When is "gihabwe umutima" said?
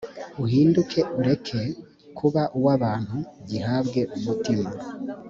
3.49-4.69